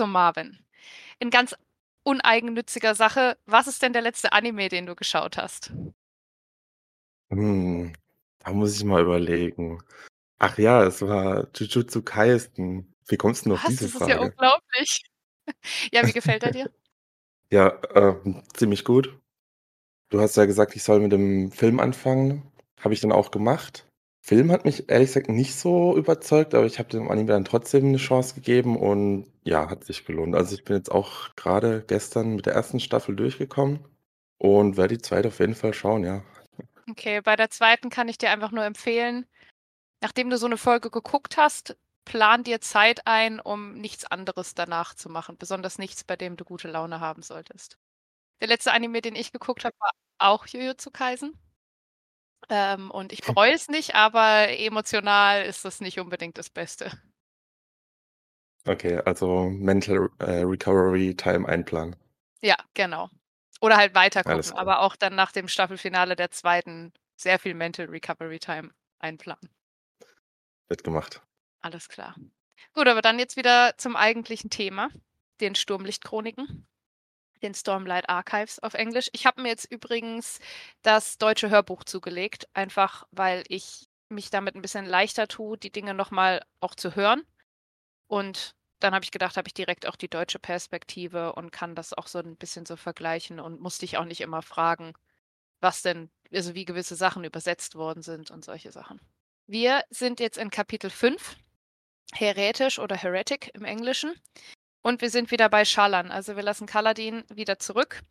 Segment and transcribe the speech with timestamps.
[0.00, 0.58] Also Marvin,
[1.18, 1.54] in ganz
[2.04, 5.72] uneigennütziger Sache, was ist denn der letzte Anime, den du geschaut hast?
[7.28, 7.92] Hm,
[8.38, 9.82] da muss ich mal überlegen.
[10.38, 12.94] Ach ja, es war Jujutsu Kaisen.
[13.08, 13.68] Wie kommst 'n auf Was?
[13.68, 14.32] diese Das ist ja Frage?
[14.32, 15.02] unglaublich.
[15.92, 16.70] Ja, wie gefällt er dir?
[17.52, 19.18] Ja, ähm, ziemlich gut.
[20.10, 22.50] Du hast ja gesagt, ich soll mit dem Film anfangen.
[22.80, 23.89] Habe ich dann auch gemacht.
[24.24, 27.90] Film hat mich ehrlich gesagt nicht so überzeugt, aber ich habe dem Anime dann trotzdem
[27.90, 30.34] 'ne Chance gegeben und ja, hat sich gelohnt.
[30.36, 32.80] Also, ich bin jetzt auch grade gestern mit der 1.
[32.80, 33.80] Staffel durchgekommen
[34.38, 35.28] und werde die 2.
[35.28, 36.22] auf jeden Fall schauen, ja.
[36.88, 37.90] Okay, bei der 2.
[37.90, 39.26] kann ich dir einfach nur empfehlen,
[40.02, 44.94] nachdem du so 'ne Folge geguckt hast, plan dir Zeit ein, um nichts anderes danach
[44.94, 47.78] zu machen, besonders nichts, bei dem du gute Laune haben solltest.
[48.40, 51.38] Der letzte Anime, den ich geguckt habe, war auch Jujutsu Kaisen.
[52.48, 56.90] Ähm, und ich bereue es nicht, aber emotional ist das nicht unbedingt das Beste.
[58.66, 61.96] Okay, also Mental, äh, Recovery Time einplanen.
[62.42, 63.08] Ja, genau.
[63.60, 64.76] Oder halt weiter Alles gucken, klar.
[64.76, 66.92] aber auch dann nach dem Staffelfinale der 2.
[67.16, 69.50] sehr viel Mental Recovery Time einplanen.
[70.68, 71.22] Wird gemacht.
[71.62, 72.14] Alles klar.
[72.74, 74.88] Gut, aber dann jetzt wieder zum eigentlichen Thema,
[75.40, 76.66] den Sturmlicht-Chroniken,
[77.42, 79.08] den Stormlight Archives auf Englisch.
[79.12, 80.38] Ich habe mir jetzt übrigens
[80.82, 85.94] das deutsche Hörbuch zugelegt, einfach weil ich mich damit 'n bisschen leichter tue, die Dinge
[85.94, 87.22] noch mal auch zu hören.
[88.08, 91.94] Und dann habe ich gedacht, habe ich direkt auch die deutsche Perspektive und kann das
[91.94, 94.94] auch so 'n bisschen so vergleichen und muss dich auch nicht immer fragen,
[95.60, 99.00] was denn also, wie gewisse Sachen übersetzt worden sind und solche Sachen.
[99.48, 101.36] Wir sind jetzt in Kapitel 5,
[102.14, 104.14] Häretisch oder Heretic im Englischen.
[104.82, 106.10] Und wir sind wieder bei Shallan.
[106.10, 108.02] Also, wir lassen Kaladin wieder zurück.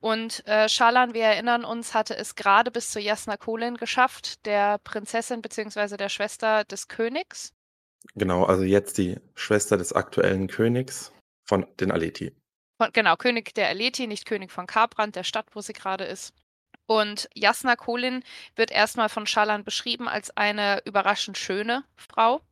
[0.00, 4.78] Und, äh, Shallan, wir erinnern uns, hatte es grade bis zu Jasna Kholin geschafft, der
[4.78, 7.52] Prinzessin beziehungsweise der Schwester des Königs.
[8.14, 11.12] Genau, also jetzt die Schwester des aktuellen Königs
[11.44, 12.34] von den Alethi.
[12.76, 16.34] Von genau, König der Alethi, nicht König von Kharbrand, der Stadt, wo sie grade ist.
[16.86, 18.22] Und Jasna Kholin
[18.56, 22.42] wird erst mal von Shallan beschrieben als eine überraschend schöne Frau,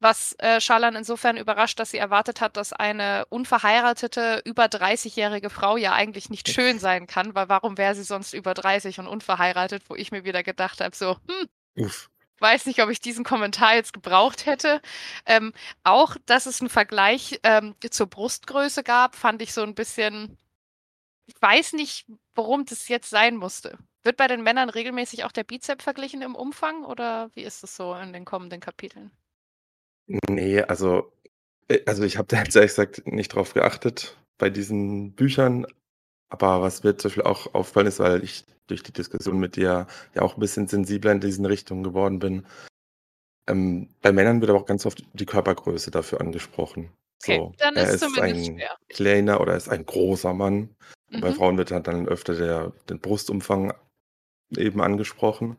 [0.00, 5.76] was, äh, Shallan insofern überrascht, dass sie erwartet hat, dass eine unverheiratete, über 30-jährige Frau
[5.76, 9.82] ja eigentlich nicht schön sein kann, weil warum wäre sie sonst über 30 und unverheiratet,
[9.88, 12.10] wo ich mir wieder gedacht habe, so: „Hm, Uff.
[12.40, 14.80] weiß nicht, ob ich diesen Kommentar jetzt gebraucht hätte.“
[15.26, 15.52] Ähm,
[15.84, 20.38] auch, dass es 'n Vergleich, ähm, zur Brustgröße gab, fand ich so 'n bisschen
[21.26, 23.78] ich weiß nicht, warum das jetzt sein musste.
[24.02, 27.76] Wird bei den Männern regelmäßig auch der Bizep verglichen im Umfang oder wie ist das
[27.76, 29.10] so in den kommenden Kapiteln?
[30.08, 31.12] Ne, also
[31.68, 35.66] äh, also, ich habe da jetzt ehrlich gesagt nicht drauf geachtet bei diesen Büchern,
[36.30, 39.86] aber was mir zum Beispiel auch aufgefallen ist, weil ich durch die Diskussion mit dir
[40.14, 42.46] ja auch 'n bisschen sensibler in diesen Richtungen geworden bin.
[43.48, 46.90] Ähm, bei Männern wird aber auch ganz oft die Körpergröße dafür angesprochen.
[47.24, 48.76] Okay, So, dann er ist ist zumindest ein fair.
[48.90, 50.70] kleiner oder er ist ein großer Mann.
[51.14, 51.34] Und bei Mhm.
[51.34, 53.72] Frauen wird halt dann öfter der den Brustumfang
[54.56, 55.58] eben angesprochen.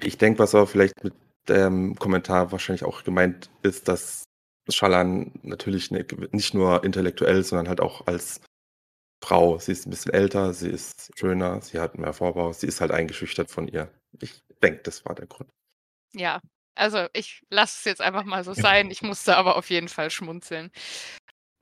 [0.00, 1.14] Ich denke, was aber vielleicht mit
[1.48, 4.24] dem Kommentar wahrscheinlich auch gemeint ist, dass
[4.70, 8.40] Shallan natürlich 'ne nicht nur intellektuell, sondern halt auch als
[9.24, 12.80] Frau sie ist 'n bisschen älter, sie ist schöner, sie hat mehr Vorbau, sie ist
[12.82, 13.90] halt eingeschüchtert von ihr.
[14.20, 15.50] Ich denke, das war der Grund.
[16.14, 16.40] Ja,
[16.74, 18.90] also, ich lasse es jetzt einfach mal so sein.
[18.90, 20.70] Ich musste aber auf jeden Fall schmunzeln.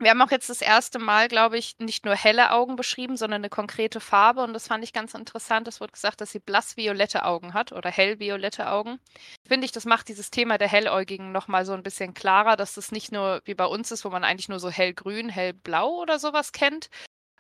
[0.03, 0.99] Wir haben auch jetzt das 1.
[0.99, 4.83] Mal, glaube ich, nicht nur helle Augen beschrieben, sondern 'ne konkrete Farbe und das fand
[4.83, 5.69] ich ganz interessant.
[5.69, 8.99] Es wurde gesagt, dass sie blassviolette Augen hat oder hellviolette Augen.
[9.47, 12.73] Finde ich, das macht dieses Thema der Helläugigen noch mal so 'n bisschen klarer, dass
[12.73, 16.19] das nicht nur wie bei uns ist, wo man eigentlich nur so hellgrün, hellblau oder
[16.19, 16.89] so was kennt.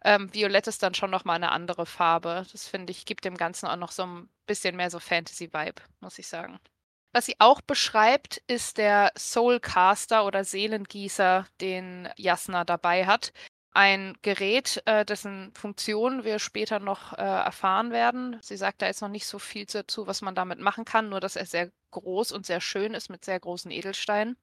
[0.04, 2.46] Ähm, violett ist dann schon noch mal 'ne andere Farbe.
[2.52, 6.18] Das finde ich, gibt dem Ganzen auch noch so 'n bisschen mehr so Fantasy-Vibe, muss
[6.18, 6.58] ich sagen.
[7.12, 13.32] Was sie auch beschreibt, ist der Soul Caster oder Seelengießer, den Jasna dabei hat.
[13.72, 18.38] Ein Gerät, äh, dessen Funktion wir später noch, äh, erfahren werden.
[18.42, 21.20] Sie sagt da jetzt noch nicht so viel dazu, was man damit machen kann, nur
[21.20, 24.36] dass er sehr groß und sehr schön ist mit sehr großen Edelsteinen.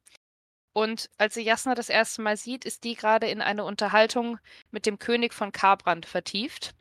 [0.73, 2.19] Und als sie Jasna das 1.
[2.19, 4.39] Mal sieht, ist die grade in eine Unterhaltung
[4.71, 6.75] mit dem König von Kharbrand vertieft.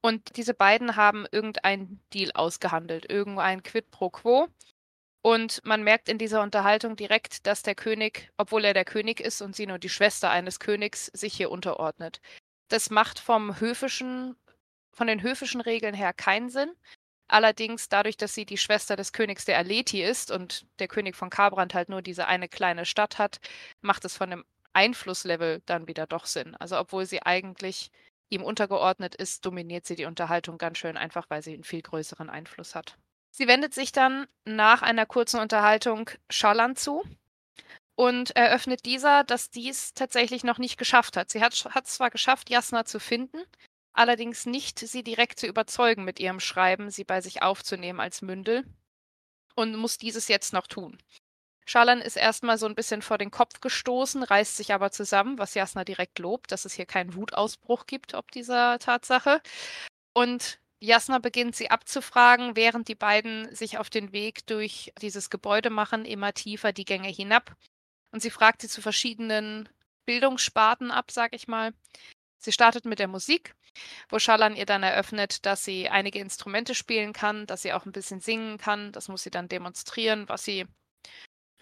[0.00, 4.48] Und diese beiden haben irgendeinen Deal ausgehandelt, irgendein Quid pro quo.
[5.24, 9.40] Und man merkt in dieser Unterhaltung direkt, dass der König, obwohl er der König ist
[9.40, 12.20] und sie nur die Schwester eines Königs, sich hier unterordnet.
[12.68, 14.36] Das macht vom höfischen
[14.94, 16.70] von den höfischen Regeln her keinen Sinn.
[17.28, 21.30] Allerdings dadurch, dass sie die Schwester des Königs der Alethi ist und der König von
[21.30, 23.40] Kharbrand halt nur diese eine kleine Stadt hat,
[23.82, 26.56] macht es von dem Einflusslevel dann wieder doch Sinn.
[26.56, 27.90] Also, obwohl sie eigentlich
[28.30, 32.30] ihm untergeordnet ist, dominiert sie die Unterhaltung ganz schön, einfach weil sie 'n viel größeren
[32.30, 32.98] Einfluss hat.
[33.34, 37.02] Sie wendet sich dann nach einer kurzen Unterhaltung Shallan zu
[37.94, 41.30] und eröffnet dieser, dass dies tatsächlich noch nicht geschafft hat.
[41.30, 43.42] Sie hat es zwar geschafft, Jasna zu finden,
[43.94, 48.64] allerdings nicht, sie direkt zu überzeugen mit ihrem Schreiben, sie bei sich aufzunehmen als Mündel
[49.54, 50.98] und muss dieses jetzt noch tun.
[51.64, 55.54] Schalan ist erstmal so ein bisschen vor den Kopf gestoßen, reißt sich aber zusammen, was
[55.54, 59.40] Jasna direkt lobt, dass es hier keinen Wutausbruch gibt ob dieser Tatsache.
[60.12, 65.70] Und Jasna beginnt sie abzufragen, während die beiden sich auf den Weg durch dieses Gebäude
[65.70, 67.54] machen, immer tiefer die Gänge hinab.
[68.10, 69.68] Und sie fragt sie zu verschiedenen
[70.06, 71.72] Bildungssparten ab, sag ich mal.
[72.38, 73.54] Sie startet mit der Musik,
[74.08, 77.92] wo Schalan ihr dann eröffnet, dass sie einige Instrumente spielen kann, dass sie auch ein
[77.92, 78.90] bisschen singen kann.
[78.90, 80.66] Das muss sie dann demonstrieren, was sie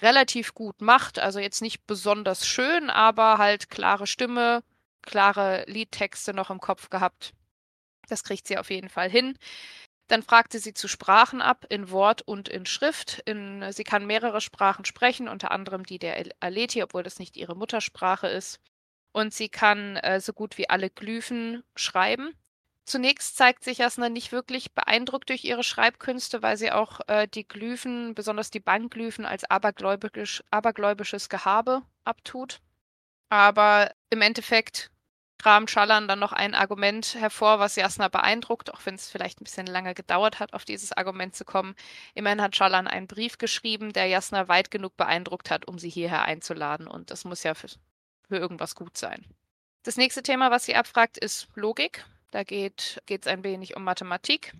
[0.00, 1.18] relativ gut macht.
[1.18, 4.64] Also jetzt nicht besonders schön, aber halt klare Stimme,
[5.02, 7.34] klare Liedtexte noch im Kopf gehabt.
[8.10, 9.38] Das kriegt sie auf jeden Fall hin.
[10.08, 13.22] Dann fragte sie zu Sprachen ab, in Wort und in Schrift.
[13.26, 17.54] In, sie kann mehrere Sprachen sprechen, unter anderem die der Aleti, obwohl das nicht ihre
[17.54, 18.60] Muttersprache ist
[19.12, 22.34] und sie kann äh, so gut wie alle Glyphen schreiben.
[22.86, 27.46] Zunächst zeigt sich Jasna nicht wirklich beeindruckt durch ihre Schreibkünste, weil sie auch äh, die
[27.46, 32.60] Glyphen, besonders die Bankglyphen, als abergläubisch, abergläubisches Gehabe abtut.
[33.28, 34.89] Aber im Endeffekt
[35.40, 39.44] kramt Schallan dann noch ein Argument hervor, was Jasna beeindruckt, auch wenn es vielleicht ein
[39.44, 41.74] bisschen lange gedauert hat, auf dieses Argument zu kommen.
[42.14, 46.22] Immerhin hat Schallan einen Brief geschrieben, der Jasna weit genug beeindruckt hat, um sie hierher
[46.22, 46.86] einzuladen.
[46.86, 47.68] Und das muss ja für,
[48.28, 49.24] für irgendwas gut sein.
[49.82, 52.04] Das nächste Thema, was sie abfragt, ist Logik.
[52.30, 54.52] Da geht es ein wenig um Mathematik.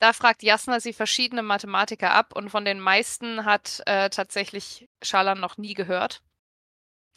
[0.00, 5.40] Da fragt Jasna sie verschiedene Mathematiker ab und von den meisten hat äh, tatsächlich Schalan
[5.40, 6.22] noch nie gehört,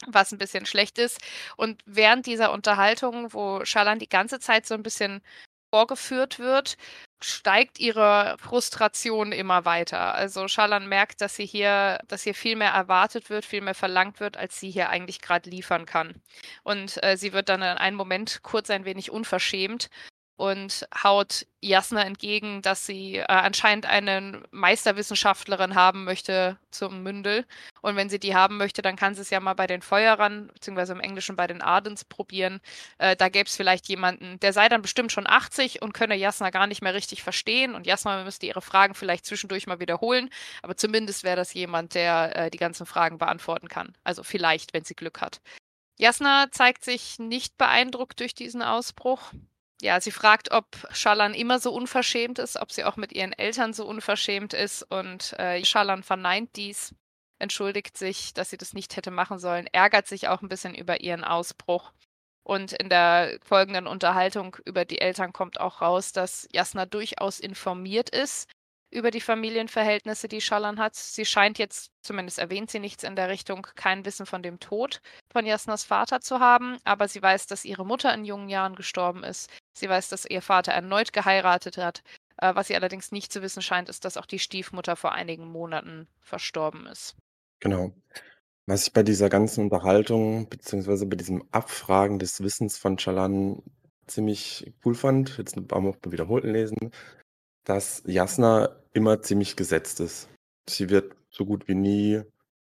[0.06, 1.20] was ein bisschen schlecht ist.
[1.56, 5.22] Und während dieser Unterhaltung, wo Schalan die ganze Zeit so ein bisschen
[5.70, 6.76] vorgeführt wird,
[7.20, 10.14] steigt ihre Frustration immer weiter.
[10.14, 14.20] Also Schalan merkt, dass sie hier, dass hier viel mehr erwartet wird, viel mehr verlangt
[14.20, 16.14] wird, als sie hier eigentlich gerade liefern kann.
[16.62, 19.90] Und äh, sie wird dann in einem Moment kurz ein wenig unverschämt
[20.38, 27.44] und haut Jasna entgegen, dass sie äh, anscheinend eine Meisterwissenschaftlerin haben möchte zum Mündel.
[27.82, 30.46] Und wenn sie die haben möchte, dann kann sie es ja mal bei den Feuerern,
[30.54, 32.60] beziehungsweise im Englischen bei den Ardens probieren.
[32.98, 36.50] Äh, da gäbe es vielleicht jemanden, der sei dann bestimmt schon 80 und könne Jasna
[36.50, 37.74] gar nicht mehr richtig verstehen.
[37.74, 40.30] Und Jasna müsste ihre Fragen vielleicht zwischendurch mal wiederholen.
[40.62, 43.92] Aber zumindest wäre das jemand, der äh, die ganzen Fragen beantworten kann.
[44.04, 45.40] Also vielleicht, wenn sie Glück hat.
[45.96, 49.32] Jasna zeigt sich nicht beeindruckt durch diesen Ausbruch.
[49.80, 53.72] Ja, sie fragt, ob Schalan immer so unverschämt ist, ob sie auch mit ihren Eltern
[53.72, 54.82] so unverschämt ist.
[54.82, 56.94] Und äh, Schalan verneint dies,
[57.38, 61.00] entschuldigt sich, dass sie das nicht hätte machen sollen, ärgert sich auch ein bisschen über
[61.00, 61.92] ihren Ausbruch.
[62.42, 68.10] Und in der folgenden Unterhaltung über die Eltern kommt auch raus, dass Jasna durchaus informiert
[68.10, 68.48] ist
[68.90, 70.94] über die Familienverhältnisse, die Schallan hat.
[70.94, 75.00] Sie scheint jetzt, zumindest erwähnt sie nichts in der Richtung, kein Wissen von dem Tod
[75.30, 79.24] von Jasnas Vater zu haben, aber sie weiß, dass ihre Mutter in jungen Jahren gestorben
[79.24, 79.50] ist.
[79.76, 82.02] Sie weiß, dass ihr Vater erneut geheiratet hat.
[82.38, 85.46] Äh, was sie allerdings nicht zu wissen scheint, ist, dass auch die Stiefmutter vor einigen
[85.46, 87.16] Monaten verstorben ist.
[87.60, 87.92] Genau.
[88.66, 93.62] Was ich bei dieser ganzen Unterhaltung, beziehungsweise bei diesem Abfragen des Wissens von Chalan
[94.06, 96.92] ziemlich cool fand, jetzt Mal wiederholten Lesen,
[97.68, 100.28] dass Jasna immer ziemlich gesetzt ist.
[100.68, 102.22] Sie wird so gut wie nie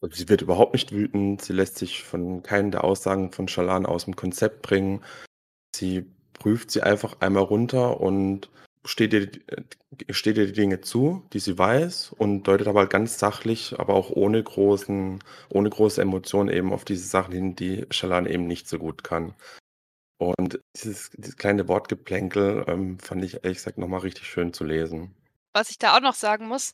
[0.01, 3.85] also sie wird überhaupt nicht wütend, sie lässt sich von keinen der Aussagen von Schalan
[3.85, 5.03] aus dem Konzept bringen.
[5.75, 8.49] Sie prüft sie einfach einmal runter und
[8.87, 9.31] steht ihr,
[10.09, 14.09] steht ihr die Dinge zu, die sie weiß und deutet aber ganz sachlich, aber auch
[14.11, 18.79] ohne großen, ohne große Emotionen eben auf diese Sachen hin, die Schalan eben nicht so
[18.79, 19.35] gut kann.
[20.21, 25.15] Und dieses, dieses kleine Wortgeplänkel ähm, fand ich ehrlich gesagt nochmal richtig schön zu lesen.
[25.55, 26.73] Was ich da auch noch sagen muss,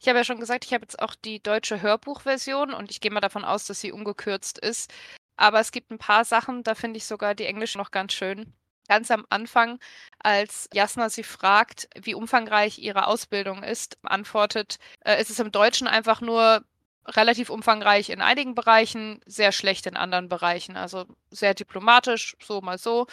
[0.00, 3.12] ich habe ja schon gesagt, ich habe jetzt auch die deutsche Hörbuchversion und ich gehe
[3.12, 4.92] mal davon aus, dass sie ungekürzt ist.
[5.36, 8.52] Aber es gibt ein paar Sachen, da finde ich sogar die englische noch ganz schön.
[8.88, 9.78] Ganz am Anfang,
[10.18, 15.86] als Jasna sie fragt, wie umfangreich ihre Ausbildung ist, antwortet, äh, ist es im Deutschen
[15.86, 16.64] einfach nur
[17.08, 20.76] relativ umfangreich in einigen Bereichen, sehr schlecht in anderen Bereichen.
[20.76, 23.06] Also sehr diplomatisch, so mal so.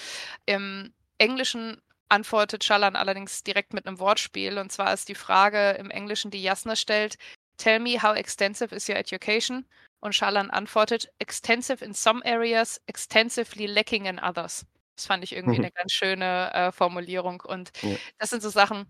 [0.46, 4.58] Im Englischen antwortet Schalan allerdings direkt mit einem Wortspiel.
[4.58, 7.18] Und zwar ist die Frage im Englischen, die Jasna stellt,
[7.58, 9.66] Tell me how extensive is your education?
[10.02, 14.66] Und Schalan antwortet, extensive in some areas, extensively lacking in others.
[14.96, 15.66] Das fand ich irgendwie mhm.
[15.66, 17.42] eine ganz schöne äh, Formulierung.
[17.42, 17.96] Und ja.
[18.18, 18.86] das sind so Sachen,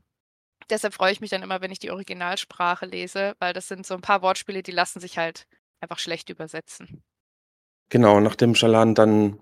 [0.69, 3.93] deshalb freue ich mich dann immer, wenn ich die Originalsprache lese, weil das sind so
[3.93, 5.47] ein paar Wortspiele, die lassen sich halt
[5.81, 7.03] einfach schlecht übersetzen.
[7.89, 9.39] Genau, nachdem Schalan dann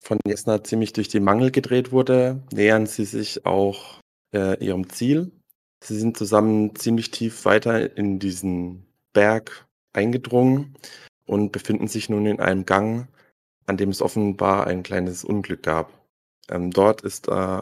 [0.00, 4.00] von Jesna ziemlich durch die Mangel gedreht wurde, nähern sie sich auch
[4.32, 5.32] äh, ihrem Ziel.
[5.82, 10.74] Sie sind zusammen ziemlich tief weiter in diesen Berg eingedrungen
[11.26, 13.08] und befinden sich nun in einem Gang,
[13.66, 15.92] an dem es offenbar ein kleines Unglück gab.
[16.48, 17.60] Ähm, dort ist äh,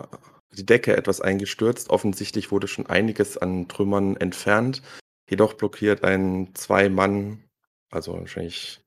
[0.53, 1.91] die Decke etwas eingestürzt.
[1.91, 4.83] Offensichtlich wurde schon einiges an Trümmern entfernt.
[5.29, 7.45] Jedoch blockiert ein zwei Mann,
[7.91, 8.81] also wahrscheinlich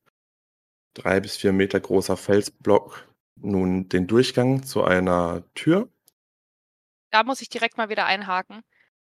[0.94, 5.90] drei bis vier Meter großer Felsblock nun den Durchgang zu einer Tür.
[7.12, 8.62] Da muss ich direkt mal wieder einhaken.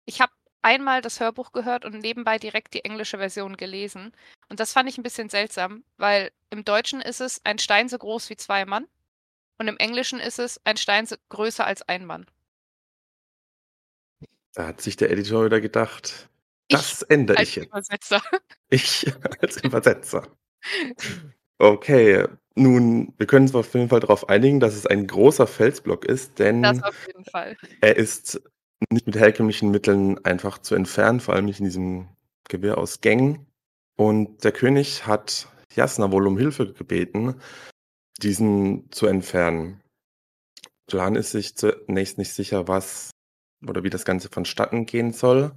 [0.06, 0.32] Ich habe
[0.62, 4.12] einmal das Hörbuch gehört und nebenbei direkt die englische Version gelesen.
[4.50, 7.98] Und das fand ich ein bisschen seltsam, weil im Deutschen ist es ein Stein so
[7.98, 8.88] groß wie zwei Mann
[9.58, 12.26] und im Englischen ist es ein Stein so größer als ein Mann.
[14.54, 16.30] Da hat sich der Editor wieder gedacht,
[16.70, 17.68] das ich ändere ich jetzt.
[17.68, 18.22] Übersetzer.
[18.74, 20.26] Ich als Übersetzer.
[21.58, 26.06] Okay, nun, wir können uns auf jeden Fall darauf einigen, dass es ein großer Felsblock
[26.06, 26.64] ist, denn
[27.82, 28.42] er ist
[28.90, 32.08] nicht mit herkömmlichen Mitteln einfach zu entfernen, vor allem nicht in diesem
[32.48, 33.46] Gewirr aus Gängen.
[33.98, 37.36] Und der König hat Jasna wohl um Hilfe gebeten,
[38.22, 39.82] diesen zu entfernen.
[40.90, 43.12] Johann ist sich zunächst nicht sicher, was
[43.68, 45.52] oder wie das Ganze vonstatten gehen soll.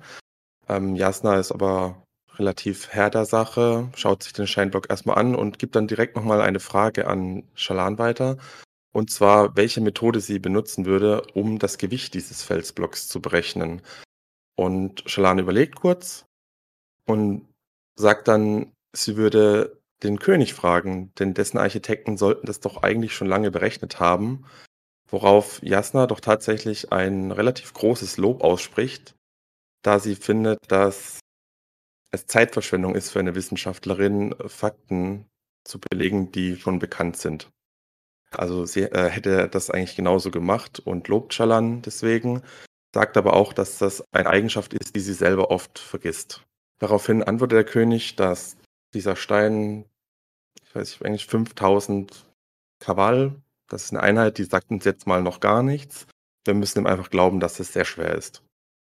[0.69, 2.03] Ähm, Jasna ist aber
[2.37, 6.41] relativ Herr der Sache, schaut sich den Scheinblock erstmal an und gibt dann direkt nochmal
[6.41, 8.39] eine Frage an Schalan weiter.
[8.93, 13.83] Und zwar, welche Methode sie benutzen würde, um das Gewicht dieses Felsblocks zu berechnen.
[14.57, 16.27] Und Schalan überlegt kurz
[17.07, 17.49] und
[17.97, 23.29] sagt dann, sie würde den König fragen, denn dessen Architekten sollten das doch eigentlich schon
[23.29, 24.45] lange berechnet haben.
[25.11, 29.15] Worauf Jasna doch tatsächlich ein relativ großes Lob ausspricht,
[29.83, 31.21] da sie findet, dass
[32.11, 35.27] es Zeitverschwendung ist für eine Wissenschaftlerin, Fakten
[35.65, 37.51] zu belegen, die schon bekannt sind.
[38.31, 42.43] Also sie äh, hätte das eigentlich genauso gemacht und lobt Schalan deswegen,
[42.95, 46.43] sagt aber auch, dass das eine Eigenschaft ist, die sie selber oft vergisst.
[46.79, 48.57] Daraufhin antwortet der König, dass
[48.93, 49.85] dieser Stein,
[50.63, 52.25] ich weiß nicht, eigentlich 5000
[52.81, 53.35] Kaval,
[53.69, 56.07] das ist eine Einheit, die sagt uns jetzt mal noch gar nichts.
[56.45, 58.43] Wir müssen ihm einfach glauben, dass es sehr schwer ist.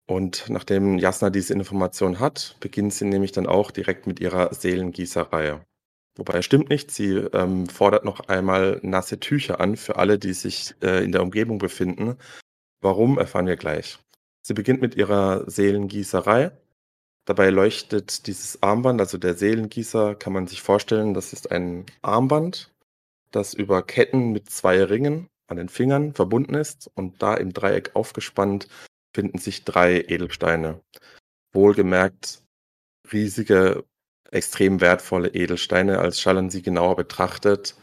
[0.08, 5.60] Und nachdem Jasna diese Information hat, beginnt sie nämlich dann auch direkt mit ihrer Seelengießerei.
[6.16, 10.74] Wobei stimmt nicht, sie ähm, fordert noch einmal nasse Tücher an für alle, die sich
[10.82, 12.16] äh, in der Umgebung befinden.
[12.80, 13.98] Warum, erfahren wir gleich.
[14.42, 16.52] Sie beginnt mit ihrer Seelengießerei.
[17.26, 22.72] Dabei leuchtet dieses Armband, also der Seelengießer, kann man sich vorstellen, das ist ein Armband,
[23.36, 27.94] das über Ketten mit zwei Ringen an den Fingern verbunden ist und da im Dreieck
[27.94, 28.68] aufgespannt
[29.14, 30.80] finden sich drei Edelsteine.
[31.52, 32.42] Wohlgemerkt
[33.12, 33.84] riesige,
[34.30, 36.00] extrem wertvolle Edelsteine.
[36.00, 37.76] Als Schallen sie genauer betrachtet,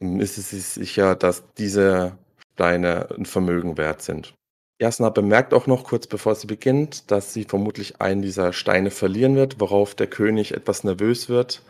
[0.00, 2.18] ist es sich sicher, dass diese
[2.54, 4.34] Steine ein Vermögen wert sind.
[4.80, 9.36] Jasna bemerkt auch noch kurz bevor sie beginnt, dass sie vermutlich einen dieser Steine verlieren
[9.36, 11.62] wird, worauf der König etwas nervös wird.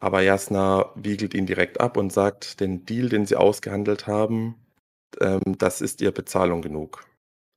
[0.00, 4.56] Aber Jasna wiegelt ihn direkt ab und sagt, den Deal, den sie ausgehandelt haben,
[5.20, 7.06] ähm, das ist ihr Bezahlung genug.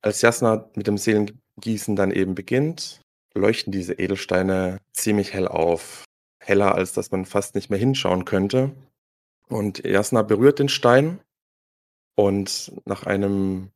[0.02, 3.00] Als Jasna mit dem Seelengießen dann eben beginnt,
[3.34, 6.04] leuchten diese Edelsteine ziemlich hell auf.
[6.40, 8.70] Heller, als dass man fast nicht mehr hinschauen könnte.
[9.48, 11.20] Und Jasna berührt den Stein
[12.14, 13.70] und nach einem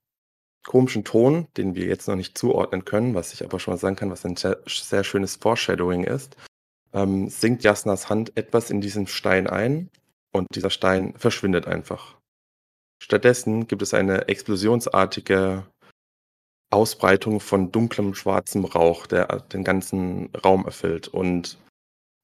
[0.64, 3.96] komischen Ton, den wir jetzt noch nicht zuordnen können, was ich aber schon mal sagen
[3.96, 6.36] kann, was ein sehr, sehr schönes Foreshadowing ist,
[6.92, 9.90] ähm, sinkt Jasnas Hand etwas in diesen Stein ein
[10.32, 12.16] und dieser Stein verschwindet einfach.
[13.02, 15.66] Stattdessen gibt es eine explosionsartige
[16.70, 21.08] Ausbreitung von dunklem schwarzem Rauch, der den ganzen Raum erfüllt.
[21.08, 21.58] Und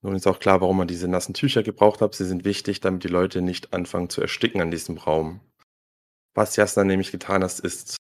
[0.02, 2.14] nun ist auch klar, warum man diese nassen Tücher gebraucht hat.
[2.14, 5.40] Sie sind wichtig, damit die Leute nicht anfangen zu ersticken an diesem Raum.
[6.34, 7.96] Was Jasna nämlich getan hat, ist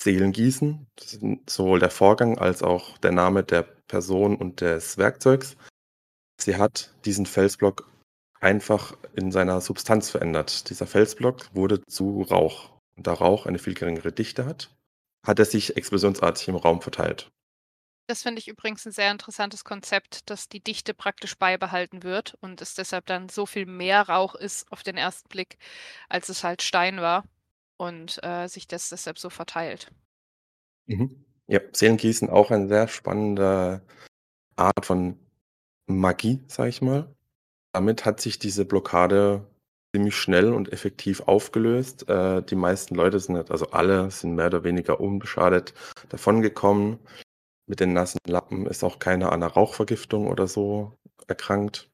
[0.00, 0.86] Seelengießen.
[1.48, 5.54] sowohl der Vorgang als auch der Name der Person und des Werkzeugs.
[6.40, 7.86] Sie hat diesen Felsblock
[8.40, 10.70] einfach in seiner Substanz verändert.
[10.70, 12.72] Dieser Felsblock wurde zu Rauch.
[12.96, 14.74] Und da Rauch eine viel geringere Dichte hat,
[15.26, 17.30] hat er sich explosionsartig im Raum verteilt.
[18.06, 22.62] Das finde ich übrigens ein sehr interessantes Konzept, dass die Dichte praktisch beibehalten wird und
[22.62, 25.58] es deshalb dann so viel mehr Rauch ist auf den ersten Blick,
[26.08, 27.24] als es halt Stein war
[27.76, 29.92] und äh, sich das deshalb so verteilt.
[30.86, 31.26] Mhm.
[31.48, 33.82] Ja, Seelengießen auch eine sehr spannende
[34.56, 35.18] Art von
[35.86, 37.14] Magie, sage ich mal.
[37.72, 39.46] Damit hat sich diese Blockade
[39.94, 42.08] ziemlich schnell und effektiv aufgelöst.
[42.08, 45.74] Äh, die meisten Leute sind, also alle, sind mehr oder weniger unbeschadet
[46.08, 46.98] davongekommen.
[47.66, 50.96] Mit den nassen Lappen ist auch keiner an einer Rauchvergiftung oder so
[51.26, 51.90] erkrankt.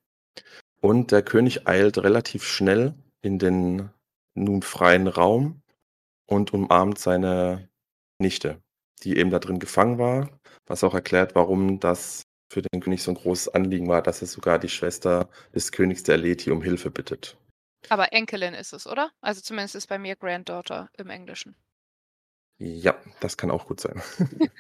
[0.80, 3.90] Und der König eilt relativ schnell in den
[4.34, 5.62] nun freien Raum
[6.26, 7.68] und umarmt seine
[8.18, 8.62] Nichte,
[9.00, 10.28] die eben da drin gefangen war,
[10.66, 14.28] was auch erklärt, warum das für den König so ein großes Anliegen war, dass er
[14.28, 17.36] sogar die Schwester des Königs der Leti um Hilfe bittet.
[17.90, 19.10] Aber Enkelin ist es, oder?
[19.20, 21.54] Also zumindest ist bei mir Granddaughter im Englischen.
[22.58, 24.02] Ja, das kann auch gut sein.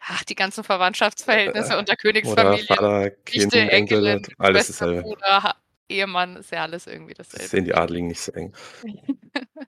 [0.00, 2.66] Ach, die ganzen Verwandtschaftsverhältnisse Äh, unter oder Königsfamilien.
[2.66, 3.68] Vater, Kind, Enkel,
[4.06, 5.02] Enkelin, alles Schwester, dasselbe.
[5.02, 5.54] Bruder,
[5.88, 7.48] Ehemann, ist ja alles irgendwie Das dasselbe.
[7.50, 8.52] sehen die Adligen nicht so eng.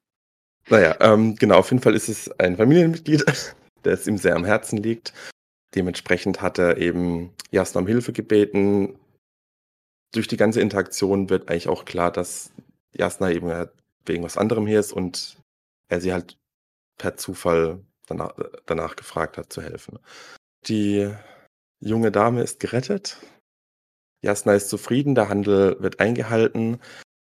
[0.68, 3.24] Na ja, ähm, genau, auf jeden Fall ist es ein Familienmitglied,
[3.84, 5.12] der es ihm sehr am Herzen liegt.
[5.74, 8.98] Dementsprechend hat er eben Jasna um Hilfe gebeten.
[10.12, 12.52] Durch die ganze Interaktion wird eigentlich auch klar, dass
[12.92, 13.68] Jasna eben ja
[14.04, 15.38] wegen was anderem hier ist und
[15.88, 16.36] er sie halt
[16.98, 18.34] per Zufall danach,
[18.66, 19.98] danach gefragt hat, zu helfen.
[20.66, 21.10] Die
[21.80, 23.18] junge Dame ist gerettet.
[24.22, 26.78] Jasna ist zufrieden, der Handel wird eingehalten.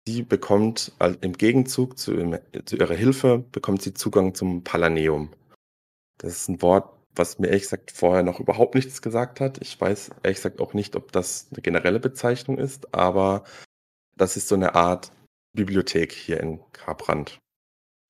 [0.06, 5.30] Sie bekommt im Gegenzug zu, zu ihrer Hilfe bekommt sie Zugang zum Palaneum.
[6.18, 9.58] Das ist ein Wort, was mir ehrlich gesagt vorher noch überhaupt nichts gesagt hat.
[9.60, 13.44] Ich weiß ehrlich gesagt auch nicht, ob das eine generelle Bezeichnung ist, aber
[14.16, 15.12] das ist so eine Art
[15.52, 17.38] Bibliothek hier in Karbrand.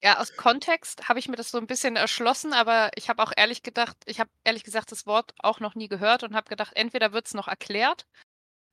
[0.02, 3.32] Ja, aus Kontext habe ich mir das so ein bisschen erschlossen, aber ich habe auch
[3.36, 6.72] ehrlich gedacht ich habe ehrlich gesagt das Wort auch noch nie gehört und habe gedacht,
[6.76, 8.06] entweder wird's noch erklärt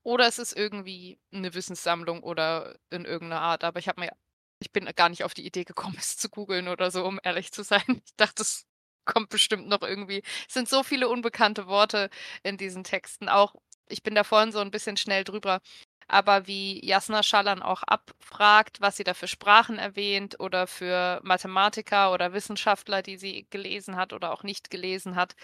[0.03, 3.63] oder es ist irgendwie eine Wissenssammlung oder in irgendeiner Art.
[3.63, 4.11] Aber ich habe mir
[4.59, 7.51] ich bin gar nicht auf die Idee gekommen, es zu googeln oder so, um ehrlich
[7.51, 7.83] zu sein.
[8.05, 8.65] Ich dachte, es
[9.05, 12.09] kommt bestimmt noch irgendwie es sind so viele unbekannte Worte
[12.43, 13.29] in diesen Texten.
[13.29, 13.55] Auch
[13.87, 15.61] ich bin da vorhin so ein bisschen schnell drüber,
[16.07, 22.11] aber wie Jasna Schallan auch abfragt, was sie da für Sprachen erwähnt oder für Mathematiker
[22.13, 25.35] oder Wissenschaftler, die sie gelesen hat oder auch nicht gelesen hat.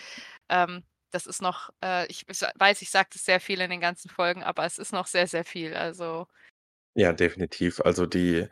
[0.50, 4.10] Ähm, das ist noch, äh, ich weiß, ich sage das sehr viel in den ganzen
[4.10, 5.76] Folgen, aber es ist noch sehr, sehr viel.
[5.76, 6.28] Also
[6.96, 7.82] Ja, definitiv.
[7.82, 8.48] Also die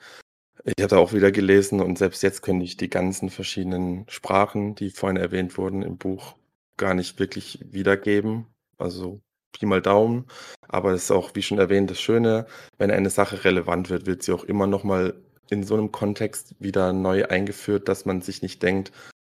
[0.66, 4.90] ich hatte auch wieder gelesen und selbst jetzt könnte ich die ganzen verschiedenen Sprachen, die
[4.90, 6.36] vorhin erwähnt wurden im Buch,
[6.78, 8.48] gar nicht wirklich wiedergeben.
[8.78, 10.26] Also Pi mal Daumen.
[10.68, 12.46] Aber es ist auch, wie schon erwähnt, das Schöne,
[12.78, 15.16] wenn eine Sache relevant wird, wird sie auch immer noch mal
[15.50, 18.92] in so einem Kontext wieder neu eingeführt, dass man sich nicht denkt,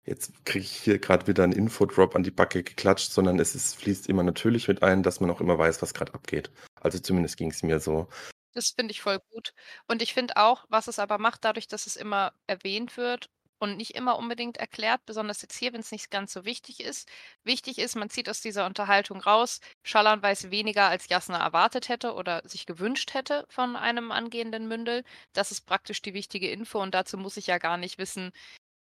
[0.05, 3.75] jetzt kriege ich hier gerade wieder einen Infodrop an die Backe geklatscht, sondern es ist,
[3.77, 6.51] fließt immer natürlich mit ein, dass man auch immer weiß, was gerade abgeht.
[6.81, 8.07] Also zumindest ging es mir so.
[8.53, 9.53] Das finde ich voll gut.
[9.87, 13.77] Und ich finde auch, was es aber macht, dadurch, dass es immer erwähnt wird und
[13.77, 17.09] nicht immer unbedingt erklärt, besonders jetzt hier, wenn es nicht ganz so wichtig ist.
[17.43, 22.13] Wichtig ist, man zieht aus dieser Unterhaltung raus, Schallan weiß weniger, als Jasna erwartet hätte
[22.13, 25.03] oder sich gewünscht hätte von einem angehenden Mündel.
[25.33, 28.31] Das ist praktisch die wichtige Info und dazu muss ich ja gar nicht wissen,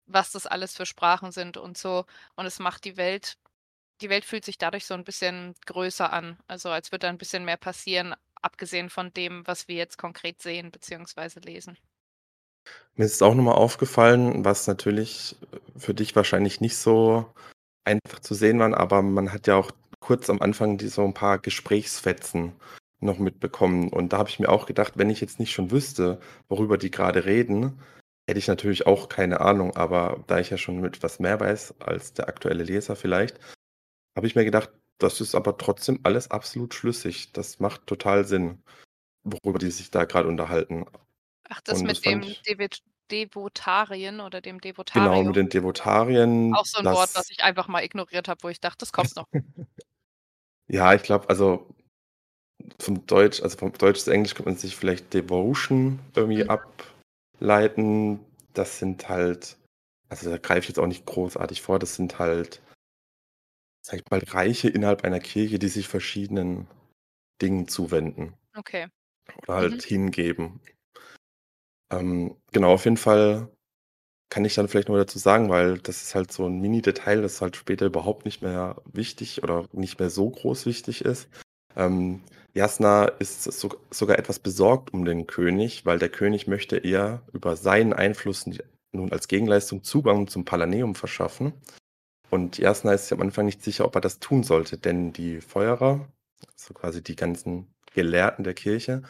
[0.07, 2.05] was das alles für Sprachen sind und so.
[2.37, 3.37] Und es macht die Welt
[4.01, 6.39] die Welt fühlt sich dadurch so ein bisschen größer an.
[6.49, 8.15] Also, als würde da ein bisschen mehr passieren,
[8.45, 11.77] abgesehen von dem, was wir jetzt konkret sehen beziehungsweise lesen.
[12.97, 15.37] Mir ist auch noch mal aufgefallen, was natürlich
[15.77, 17.27] für dich wahrscheinlich nicht so
[17.85, 21.15] einfach zu sehen waren, aber man hat ja auch kurz am Anfang die so ein
[21.15, 22.53] paar Gesprächsfetzen
[23.01, 23.89] noch mitbekommen.
[23.91, 26.91] Und da habe ich mir auch gedacht, wenn ich jetzt nicht schon wüsste, worüber die
[26.91, 27.81] gerade reden,
[28.27, 29.77] hätte ich natürlich auch keine Ahnung.
[29.77, 33.39] Aber da ich ja schon etwas mehr weiß als der aktuelle Leser vielleicht,
[34.17, 37.33] habe ich mir gedacht, das ist aber trotzdem alles absolut schlüssig.
[37.33, 38.63] Das macht total Sinn,
[39.25, 40.87] worüber die sich da gerade unterhalten.
[41.51, 42.79] Ach, das Und mit das dem Devit
[43.11, 44.61] Devotarien oder dem
[44.95, 45.25] Genau, Devotarium.
[45.25, 48.49] mit den Devotarien, Auch so 'n Wort, was das ich einfach mal ignoriert habe, wo
[48.49, 49.27] ich dachte, das kommt noch.
[50.69, 51.69] Ja, ich glaube, also
[52.81, 56.49] vom Deutsch also vom Deutsch zu Englisch könnte man sich vielleicht Devotion irgendwie Mhm.
[56.49, 58.21] ableiten.
[58.55, 59.57] Das sind halt
[60.11, 61.79] also da greife ich jetzt auch nicht großartig vor.
[61.81, 62.63] Das sind halt,
[63.87, 66.69] sage ich mal, Reiche innerhalb einer Kirche, die sich verschiedenen
[67.43, 68.87] Dingen zuwenden Okay.
[69.35, 69.85] oder halt Mhm.
[69.85, 70.61] hingeben.
[71.91, 73.51] Ähm, genau, auf jeden Fall
[74.31, 77.41] kann ich dann vielleicht noch dazu sagen, weil das ist halt so 'n Mini-Detail, das
[77.43, 81.29] halt später überhaupt nicht mehr wichtig oder nicht mehr so groß wichtig ist.
[81.77, 82.23] Ähm,
[82.55, 87.57] Jasna ist so sogar etwas besorgt um den König, weil der König möchte ihr über
[87.57, 88.47] seinen Einfluss
[88.93, 91.55] nun als Gegenleistung Zugang zum Palaneum verschaffen.
[92.31, 95.41] Und Jasna ist sich am Anfang nicht sicher, ob er das tun sollte, denn die
[95.41, 96.09] Feuerer,
[96.53, 99.03] also quasi die ganzen Gelehrten der Kirche,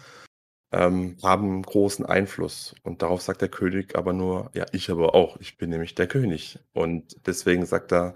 [0.73, 2.75] ähm, haben großen Einfluss.
[2.83, 5.39] Und darauf sagt der König aber nur: „Ja, ich aber auch.
[5.41, 8.15] Ich bin nämlich der König.“ Und deswegen sagt er,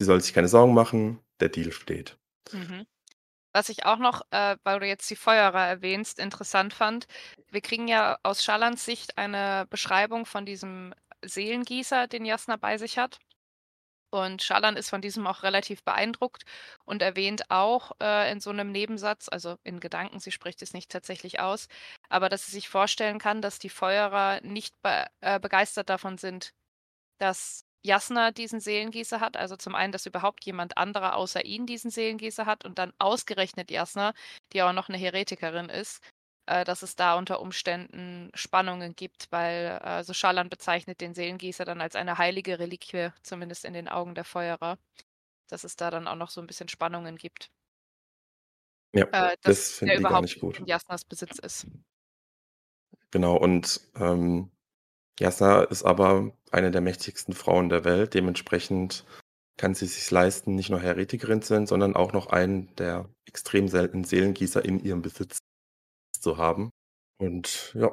[0.00, 2.18] sie soll sich keine Sorgen machen, der Deal steht.
[2.52, 2.86] Mhm.
[3.54, 7.06] Was ich auch noch, äh, weil du jetzt die Feuerer erwähnst, interessant fand,
[7.50, 12.98] wir kriegen ja aus Schallans Sicht eine Beschreibung von diesem Seelengießer, den Jasna bei sich
[12.98, 13.18] hat.
[14.10, 16.44] Und Schallan ist von diesem auch relativ beeindruckt
[16.84, 20.90] und erwähnt auch, äh, in so 'nem Nebensatz, also in Gedanken, sie spricht es nicht
[20.90, 21.68] tatsächlich aus,
[22.08, 26.52] aber dass sie sich vorstellen kann, dass die Feuerer nicht be äh, begeistert davon sind,
[27.18, 29.36] dass Jasna diesen Seelengießer hat.
[29.36, 33.70] Also zum einen, dass überhaupt jemand anderer außer ihn diesen Seelengießer hat und dann ausgerechnet
[33.70, 34.14] Jasna,
[34.52, 36.00] die auch noch eine Heretikerin ist,
[36.48, 41.66] äh, dass es da unter Umständen Spannungen gibt, weil äh, so Schallan bezeichnet den Seelengießer
[41.66, 44.78] dann als eine heilige Reliquie, zumindest in den Augen der Feuerer,
[45.48, 47.50] dass es da dann auch noch so ein bisschen Spannungen gibt.
[48.94, 50.58] Ja, Äh, das finden die gar überhaupt nicht gut.
[50.58, 51.66] in Jasnas Besitz ist.
[53.10, 54.50] Genau, und ähm,
[55.20, 58.14] Jasna ist aber eine der mächtigsten Frauen der Welt.
[58.14, 59.04] Dementsprechend
[59.58, 63.68] kann sie sich leisten, nicht nur Heretikerin zu sein, sondern auch noch einen der extrem
[63.68, 65.38] seltenen Seelengießer in ihrem Besitz
[66.12, 66.70] zu haben.
[67.20, 67.90] Und ja,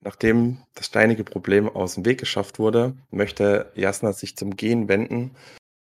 [0.00, 5.36] nachdem das steinige Problem aus dem Weg geschafft wurde, möchte Jasna sich zum Gehen wenden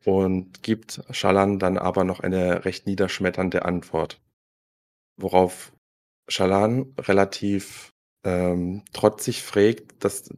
[0.04, 4.20] und gibt Schallan dann aber noch eine recht niederschmetternde Antwort.
[5.16, 5.72] Worauf
[6.28, 7.90] Schallan relativ
[8.24, 10.30] ähm, trotzig fragt, dass,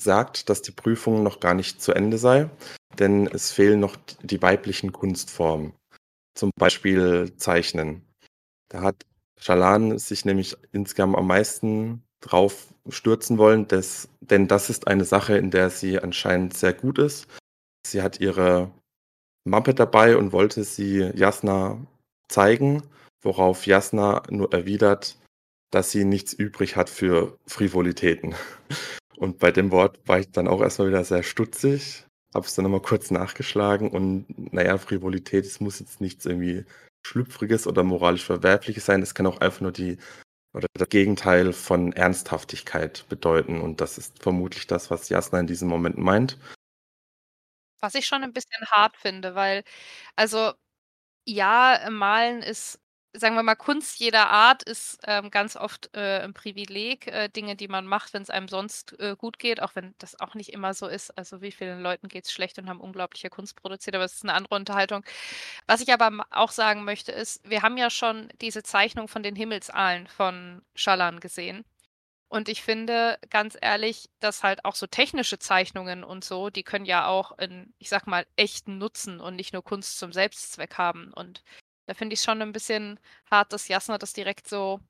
[0.00, 2.50] sagt, dass die Prüfung noch gar nicht zu Ende sei,
[2.98, 5.74] denn es fehlen noch die weiblichen Kunstformen,
[6.34, 8.02] zum Beispiel Zeichnen.
[8.70, 9.04] Da hat
[9.44, 15.36] Schalan sich nämlich insgesamt am meisten drauf stürzen wollen, dass, denn das ist eine Sache,
[15.36, 17.26] in der sie anscheinend sehr gut ist.
[17.86, 18.70] Sie hat ihre
[19.44, 21.78] Mappe dabei und wollte sie Jasna
[22.28, 22.84] zeigen,
[23.22, 25.18] worauf Jasna nur erwidert,
[25.70, 28.34] dass sie nichts übrig hat für Frivolitäten.
[29.16, 32.04] Und bei dem Wort war ich dann auch erstmal wieder sehr stutzig,
[32.34, 36.64] habe es dann nochmal kurz nachgeschlagen und naja, Frivolität, es muss jetzt nichts irgendwie
[37.06, 39.98] Schlüpfriges oder moralisch Verwerfliches sein, es kann auch einfach nur die
[40.54, 45.68] oder das Gegenteil von Ernsthaftigkeit bedeuten und das ist vermutlich das, was Jasna in diesem
[45.68, 46.38] Moment meint.
[47.80, 49.62] Was ich schon ein bisschen hart finde, weil
[50.16, 50.52] also
[51.26, 52.80] ja, Malen ist
[53.16, 57.56] sagen wir mal, Kunst jeder Art ist ähm, ganz oft äh, ein Privileg, äh, Dinge,
[57.56, 60.52] die man macht, wenn es einem sonst äh, gut geht, auch wenn das auch nicht
[60.52, 61.16] immer so ist.
[61.16, 64.24] Also wie vielen Leuten geht es schlecht und haben unglaubliche Kunst produziert, aber es ist
[64.24, 65.04] eine andere Unterhaltung.
[65.66, 69.36] Was ich aber auch sagen möchte, ist, wir haben ja schon diese Zeichnung von den
[69.36, 71.64] Himmelsaalen von Schallan gesehen.
[72.28, 76.84] Und ich finde, ganz ehrlich, dass halt auch so technische Zeichnungen und so, die können
[76.84, 81.12] ja auch in, ich sag mal, echten Nutzen und nicht nur Kunst zum Selbstzweck haben.
[81.14, 81.44] Und
[81.86, 82.98] da finde ich schon ein bisschen
[83.30, 84.80] hart, dass Jasna das direkt so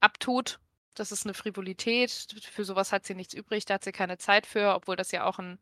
[0.00, 0.60] abtut.
[0.94, 2.10] Das ist eine Frivolität.
[2.50, 5.24] Für sowas hat sie nichts übrig, da hat sie keine Zeit für, obwohl das ja
[5.24, 5.58] auch einen,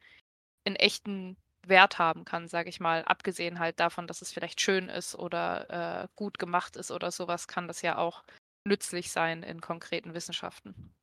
[0.65, 3.05] einen echten Wert haben kann, sage ich mal.
[3.05, 7.49] Abgesehen halt davon, dass es vielleicht schön ist oder äh, gut gemacht ist oder sowas,
[7.49, 8.25] kann das ja auch
[8.65, 10.95] nützlich sein in konkreten Wissenschaften.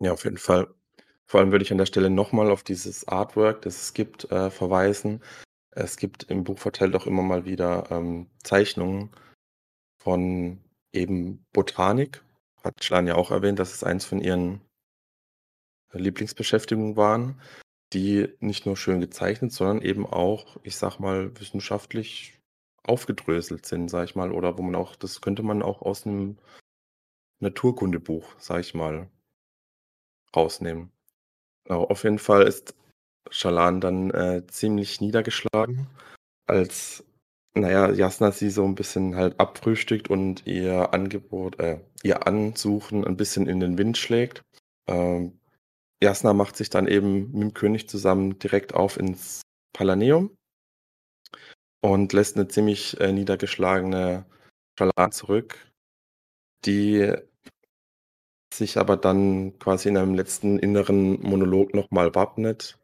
[0.00, 0.68] Ja, auf jeden Fall.
[1.24, 4.50] Vor allem würde ich an der Stelle nochmal auf dieses Artwork, das es gibt, äh,
[4.50, 5.22] verweisen.
[5.76, 9.10] Es gibt im Buch verteilt auch immer mal wieder ähm, Zeichnungen
[10.02, 10.58] von
[10.92, 12.24] eben Botanik.
[12.64, 14.62] Hat Schlan ja auch erwähnt, dass es eins von ihren
[15.92, 17.38] Lieblingsbeschäftigungen waren,
[17.92, 22.40] die nicht nur schön gezeichnet, sondern eben auch, ich sag mal, wissenschaftlich
[22.82, 26.38] aufgedröselt sind, sag ich mal, oder wo man auch, das könnte man auch aus einem
[27.40, 29.10] Naturkundebuch, sag ich mal,
[30.34, 30.90] rausnehmen.
[31.64, 32.74] Genau, auf jeden Fall ist
[33.30, 35.86] Schalan dann äh, ziemlich niedergeschlagen,
[36.46, 37.04] als,
[37.54, 43.16] naja, Jasna sie so ein bisschen halt abfrühstückt und ihr Angebot, äh, ihr Ansuchen ein
[43.16, 44.42] bisschen in den Wind schlägt.
[44.88, 45.38] Ähm,
[46.02, 50.36] Jasna macht sich dann eben mit dem König zusammen direkt auf ins Palaneum
[51.80, 54.26] und lässt eine ziemlich äh, niedergeschlagene
[54.78, 55.70] Schalan zurück,
[56.64, 57.14] die
[58.52, 62.78] sich aber dann quasi in einem letzten inneren Monolog nochmal wappnet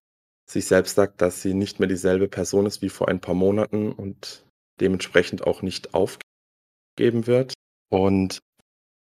[0.48, 3.92] sich selbst sagt, dass sie nicht mehr dieselbe Person ist wie vor ein paar Monaten
[3.92, 4.44] und
[4.81, 7.55] dementsprechend auch nicht aufgeben wird.
[7.90, 8.40] Und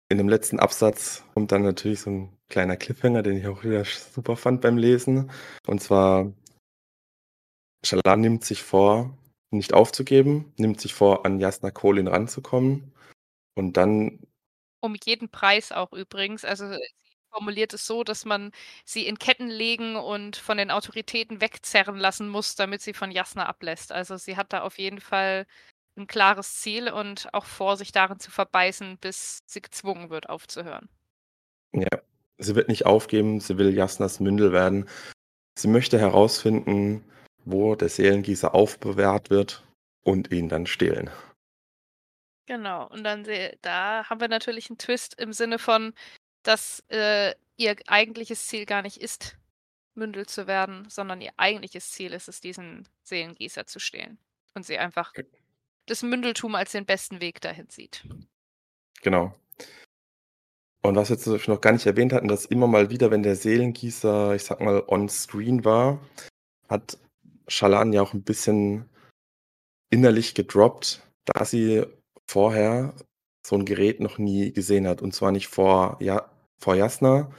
[0.08, 3.84] in dem letzten Absatz kommt dann natürlich so ein kleiner Cliffhanger, den ich auch wieder
[3.84, 5.30] super fand beim Lesen.
[5.66, 6.32] Und zwar,
[7.84, 9.16] Shalan nimmt sich vor,
[9.50, 12.92] nicht aufzugeben, nimmt sich vor, an Jasna Kolin ranzukommen.
[13.54, 14.20] Und dann.
[14.80, 16.44] Um jeden Preis auch übrigens.
[16.44, 16.64] Also
[17.32, 18.52] formuliert es so, dass man
[18.84, 23.46] sie in Ketten legen und von den Autoritäten wegzerren lassen muss, damit sie von Jasna
[23.46, 23.90] ablässt.
[23.92, 25.46] Also sie hat da auf jeden Fall
[25.96, 30.88] ein klares Ziel und auch vor, sich darin zu verbeißen, bis sie gezwungen wird, aufzuhören.
[31.72, 32.02] Ja,
[32.38, 34.88] sie wird nicht aufgeben, sie will Jasnas Mündel werden.
[35.58, 37.04] Sie möchte herausfinden,
[37.44, 39.64] wo der Seelengießer aufbewahrt wird
[40.02, 41.10] und ihn dann stehlen.
[42.46, 43.26] Genau, und dann
[43.62, 45.94] da haben wir natürlich einen Twist im Sinne von,
[46.42, 49.36] dass äh, ihr eigentliches Ziel gar nicht ist,
[49.94, 54.18] Mündel zu werden, sondern ihr eigentliches Ziel ist es, diesen Seelengießer zu stehlen.
[54.54, 55.12] Und sie einfach
[55.86, 58.04] das Mündeltum als den besten Weg dahin sieht.
[59.02, 59.34] Genau.
[60.82, 63.36] Und was wir jetzt noch gar nicht erwähnt hatten, dass immer mal wieder, wenn der
[63.36, 66.00] Seelengießer, ich sag mal, on screen war,
[66.68, 66.98] hat
[67.46, 68.88] Schalan ja auch ein bisschen
[69.90, 71.84] innerlich gedroppt, dass sie
[72.26, 72.94] vorher
[73.46, 75.02] so ein Gerät noch nie gesehen hat.
[75.02, 76.31] Und zwar nicht vor, ja,
[76.62, 77.30] vor Jasna,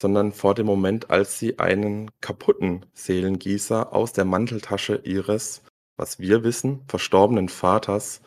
[0.00, 5.62] sondern vor dem Moment, als sie einen kaputten Seelengießer aus der Manteltasche ihres,
[5.98, 8.22] was wir wissen, verstorbenen Vaters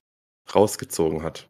[0.54, 1.50] rausgezogen hat.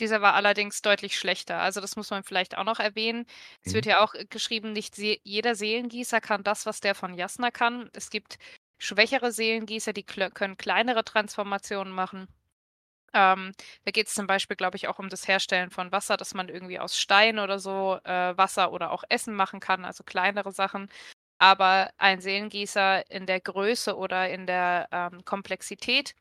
[0.00, 1.58] Dieser war allerdings deutlich schlechter.
[1.60, 3.26] Also das muss man vielleicht auch noch erwähnen.
[3.64, 3.90] Es wird Mhm.
[3.90, 7.88] ja auch geschrieben, nicht se jeder Seelengießer kann das, was der von Jasna kann.
[7.92, 8.38] Es gibt
[8.78, 12.28] schwächere Seelengießer, die können kleinere Transformationen machen.
[13.14, 13.52] Ähm,
[13.84, 16.48] da geht es zum Beispiel, glaube ich, auch um das Herstellen von Wasser, dass man
[16.48, 20.88] irgendwie aus Stein oder so äh, Wasser oder auch Essen machen kann, also kleinere Sachen.
[21.38, 26.14] Aber ein Seelengießer in der Größe oder in der ähm, Komplexität,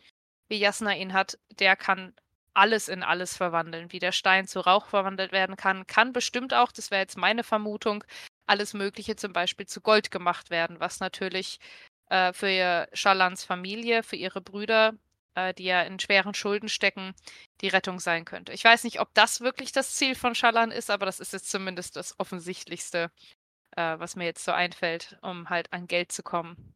[0.50, 2.14] wie Jasna ihn hat, der kann
[2.54, 3.92] alles in alles verwandeln.
[3.92, 7.44] Wie der Stein zu Rauch verwandelt werden kann, kann bestimmt auch, das wäre jetzt meine
[7.44, 8.04] Vermutung,
[8.48, 11.60] alles Mögliche zum Beispiel zu Gold gemacht werden, was natürlich
[12.10, 14.94] äh, für Schalans Familie, für ihre Brüder,
[15.38, 17.14] äh, die ja in schweren Schulden stecken,
[17.62, 18.54] die Rettung sein könnte.
[18.54, 21.52] Ich weiß nicht, ob das wirklich das Ziel von Schalan ist, aber das ist jetzt
[21.52, 23.12] zumindest das Offensichtlichste,
[23.76, 26.74] äh, was mir jetzt so einfällt, um halt an Geld zu kommen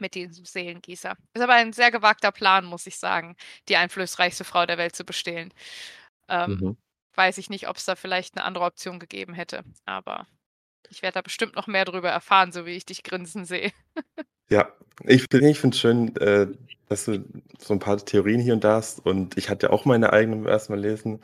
[0.00, 1.16] mit diesem Seelengießer.
[1.34, 3.36] Ist aber ein sehr gewagter Plan, muss ich sagen,
[3.68, 5.52] die einflussreichste Frau der Welt zu bestehlen.
[6.28, 6.78] Ähm, Mhm.
[7.16, 10.26] Weiß ich nicht, ob es da vielleicht eine andere Option gegeben hätte, aber
[10.90, 13.72] ich werde da bestimmt noch mehr drüber erfahren, so wie ich dich grinsen sehe.
[14.48, 14.74] Ja,
[15.04, 16.48] ich finde ich es schön, äh,
[16.88, 17.24] dass du
[17.58, 20.42] so ein paar Theorien hier und da hast und ich hatte ja auch meine eigenen
[20.42, 21.20] beim ersten Mal lesen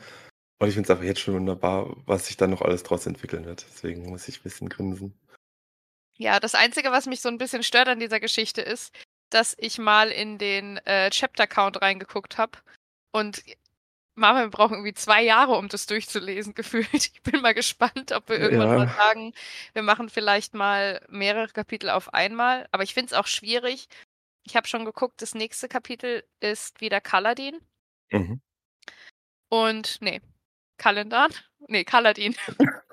[0.59, 3.45] und ich finde es einfach jetzt schon wunderbar, was sich da noch alles draus entwickeln
[3.45, 3.65] wird.
[3.69, 5.13] Deswegen muss ich ein bisschen grinsen.
[6.17, 8.95] Ja, das Einzige, was mich so ein bisschen stört an dieser Geschichte ist,
[9.29, 12.57] dass ich mal in den, äh, Chapter-Count reingeguckt habe
[13.11, 13.43] und
[14.17, 16.87] Mama, wir brauchen irgendwie 2 Jahre, um das durchzulesen gefühlt.
[16.93, 18.93] Ich bin mal gespannt, ob wir irgendwann mal Ja.
[18.93, 19.33] sagen,
[19.73, 22.67] wir machen vielleicht mal mehrere Kapitel auf einmal.
[22.71, 23.87] Aber ich finde es auch schwierig.
[24.43, 27.59] Ich habe schon geguckt, das nächste Kapitel ist wieder Kaladin
[28.11, 28.41] Mhm.
[29.49, 30.21] und ne,
[30.77, 31.31] Kalendan?
[31.67, 32.35] Ne, Kaladin.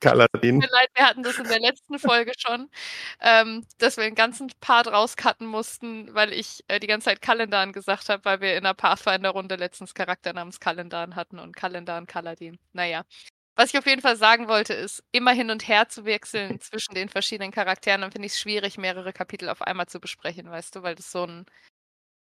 [0.00, 0.62] Kaladin.
[0.62, 2.68] Tut mir leid, wir hatten das in der letzten Folge schon,
[3.20, 7.72] ähm, dass wir 'n ganzen Part rauscutten mussten, weil ich, äh, die ganze Zeit Kalendan
[7.72, 12.58] gesagt habe, weil wir in 'ner Pathfinder-Runde letztens Charakter namens Kalendan hatten und Kalendan Kaladin.
[12.72, 13.02] Na ja.
[13.56, 16.94] Was ich auf jeden Fall sagen wollte, ist, immer hin und her zu wechseln zwischen
[16.94, 20.82] den verschiedenen Charakteren, dann finde ich's schwierig, mehrere Kapitel auf einmal zu besprechen, weißt du,
[20.84, 21.46] weil das so 'n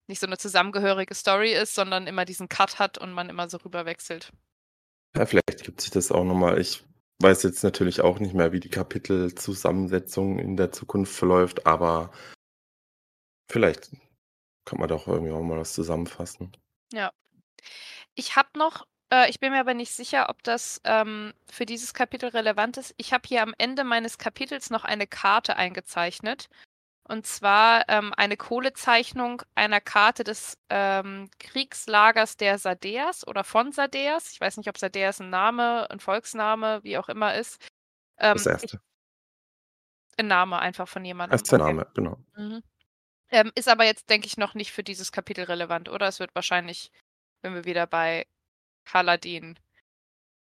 [0.08, 3.58] nicht so 'ne zusammengehörige Story ist, sondern immer diesen Cut hat und man immer so
[3.58, 4.32] rüberwechselt.
[5.16, 6.60] Ja, vielleicht gibt sich das auch noch mal.
[6.60, 6.84] Ich
[7.20, 12.10] weiß jetzt natürlich auch nicht mehr, wie die Kapitelzusammensetzung in der Zukunft verläuft, aber
[13.50, 13.90] vielleicht
[14.64, 16.52] kann man doch irgendwie auch mal was zusammenfassen.
[16.92, 17.12] Ja.
[18.14, 21.94] Ich habe noch äh, ich bin mir aber nicht sicher, ob das, ähm, für dieses
[21.94, 22.94] Kapitel relevant ist.
[22.96, 26.48] Ich habe hier am Ende meines Kapitels noch eine Karte eingezeichnet.
[27.10, 34.30] Und zwar, ähm, eine Kohlezeichnung einer Karte des, ähm, Kriegslagers der Sadeas oder von Sadeas.
[34.32, 37.60] Ich weiß nicht, ob Sadeas 'n Name, 'n Volksname, wie auch immer ist.
[38.18, 38.80] Ähm, Das ich erste.
[40.18, 41.74] 'N Name einfach von jemandem, Erster okay.
[41.74, 42.20] Name, genau.
[42.36, 42.62] Mhm.
[43.30, 46.08] Ähm, ist aber jetzt, denke ich, noch nicht für dieses Kapitel relevant, oder?
[46.08, 46.92] Es wird wahrscheinlich,
[47.42, 48.26] wenn wir wieder bei
[48.86, 49.58] Kaladin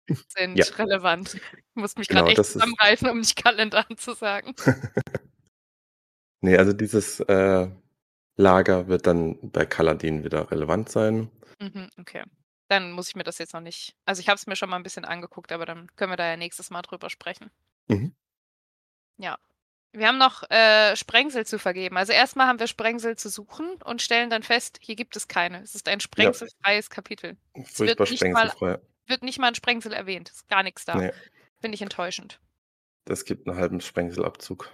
[0.33, 0.67] sind, Ja.
[0.79, 1.35] relevant.
[1.35, 2.77] Ich muss mich Genau, grad echt das ist
[3.11, 4.55] um nicht Kalendan zu sagen.
[6.43, 7.69] Ne, also dieses, äh,
[8.37, 11.31] Lager wird dann bei Kaladin wieder relevant sein.
[11.61, 12.23] Mhm, okay.
[12.69, 14.77] Dann muss ich mir das jetzt noch nicht also, ich habe es mir schon mal
[14.77, 17.51] 'n bisschen angeguckt, aber dann können wir da ja nächstes Mal drüber sprechen.
[17.91, 18.13] Mhm.
[19.21, 19.37] Ja.
[19.93, 21.97] Wir haben noch, äh, Sprengsel zu vergeben.
[21.99, 25.29] Also, erst mal haben wir Sprengsel zu suchen und stellen dann fest, hier gibt es
[25.29, 25.63] keine.
[25.63, 26.35] Es ist ein Ja.
[26.35, 27.39] sprengselfreies Kapitel.
[27.55, 28.53] Es wird nicht mal
[29.07, 30.31] wird nicht mal 'n Sprengsel erwähnt.
[30.31, 31.01] Ist gar nix da.
[31.01, 31.13] Ne.
[31.61, 32.41] Finde ich enttäuschend.
[33.07, 34.71] Das gibt 'n halben Sprengselabzug.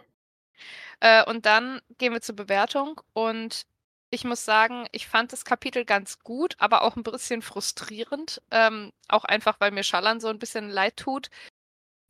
[1.01, 3.63] Äh, und dann gehen wir zur Bewertung und
[4.11, 8.93] ich muss sagen, ich fand das Kapitel ganz gut, aber auch 'n bisschen frustrierend, ähm,
[9.09, 11.31] auch einfach, weil mir Schalan so 'n bisschen leid tut.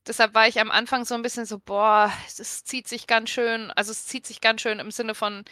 [0.07, 3.71] Deshalb war ich am Anfang so 'n bisschen so: „Boah, es zieht sich ganz schön“
[3.73, 5.45] also, es zieht sich ganz schön im Sinne von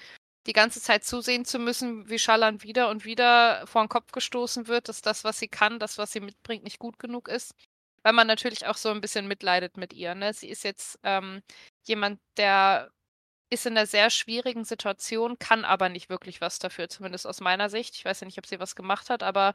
[0.47, 4.69] die ganze Zeit zusehen zu müssen, wie Schalan wieder und wieder vor 'n Kopf gestoßen
[4.69, 7.55] wird, dass das, was sie kann, das, was sie mitbringt, nicht gut genug ist.
[8.05, 10.35] Weil man natürlich auch so 'n bisschen mitleidet mit ihr, ne?
[10.35, 11.43] Sie ist jetzt, ähm,
[11.85, 12.91] jemand, der
[13.53, 17.71] ist in 'ner sehr schwierigen Situation, kann aber nicht wirklich was dafür, zumindest aus meiner
[17.71, 17.97] Sicht.
[17.97, 19.55] Ich weiß ja nicht, ob sie was gemacht hat, aber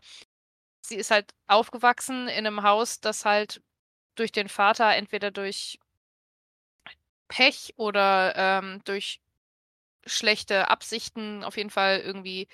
[0.81, 3.61] sie ist halt aufgewachsen in 'nem Haus, das halt
[4.15, 5.79] durch den Vater entweder durch
[7.31, 9.19] Pech oder, ähm, durch
[10.07, 12.47] schlechte Absichten auf jeden Fall irgendwie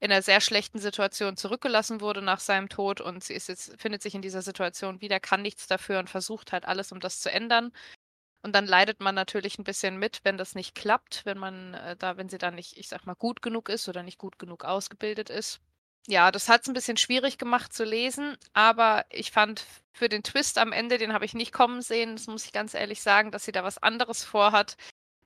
[0.00, 4.02] in 'ner sehr schlechten Situation zurückgelassen wurde nach seinem Tod und sie ist jetzt findet
[4.02, 7.30] sich in dieser Situation wieder, kann nichts dafür und versucht halt alles, um das zu
[7.32, 7.72] ändern.
[8.42, 11.96] Und dann leidet man natürlich ein bisschen mit, wenn das nicht klappt, wenn man äh,
[11.96, 14.64] da wenn sie dann nicht, ich sag mal, gut genug ist oder nicht gut genug
[14.64, 15.60] ausgebildet ist.
[16.06, 20.22] Ja, das hat es ein bisschen schwierig gemacht zu lesen, aber ich fand für den
[20.22, 23.30] Twist am Ende, den habe ich nicht kommen sehen, das muss ich ganz ehrlich sagen,
[23.30, 24.76] dass sie da was anderes vorhat.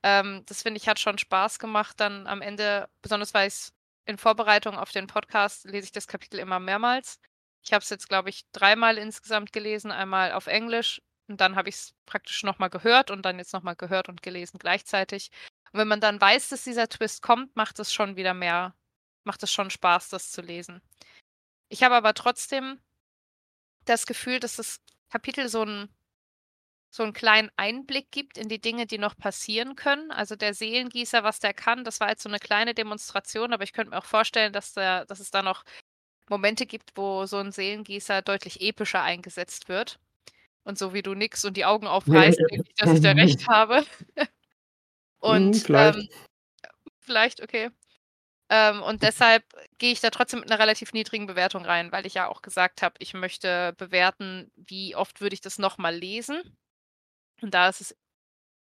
[0.02, 3.72] Ähm, das finde ich, hat schon Spaß gemacht dann am Ende, besonders weil ich's
[4.06, 7.20] in Vorbereitung auf den Podcast lese ich das Kapitel immer mehrmals.
[7.62, 11.68] Ich habe es jetzt, glaube ich, dreimal insgesamt gelesen, einmal auf Englisch und dann habe
[11.70, 15.30] ich es praktisch noch mal gehört und dann jetzt noch mal gehört und gelesen gleichzeitig.
[15.72, 18.74] Und wenn man dann weiß, dass dieser Twist kommt, macht es schon wieder mehr
[19.24, 20.82] macht es schon Spaß, das zu lesen.
[21.70, 22.80] Ich habe aber trotzdem
[23.88, 24.80] das Gefühl, dass das
[25.10, 25.88] Kapitel so 'n
[26.94, 30.10] so 'n kleinen Einblick gibt in die Dinge, die noch passieren können.
[30.12, 33.72] Also, der Seelengießer, was der kann, das war jetzt so 'ne kleine Demonstration, aber ich
[33.72, 35.64] könnte mir auch vorstellen, dass der dass es da noch
[36.30, 39.98] Momente gibt, wo so 'n Seelengießer deutlich epischer eingesetzt wird.
[40.66, 43.46] Und so wie du nickst und die Augen aufreißt, denke ich, dass ich da recht
[43.48, 43.84] habe.
[45.28, 45.96] Hm, Und, vielleicht.
[45.96, 46.08] ähm
[47.00, 47.70] vielleicht, okay.
[48.50, 49.44] Ähm, und deshalb
[49.78, 52.82] gehe ich da trotzdem mit 'ner relativ niedrigen Bewertung rein, weil ich ja auch gesagt
[52.82, 56.42] habe, ich möchte bewerten, wie oft würde ich das noch mal lesen.
[57.42, 57.96] Und da ist es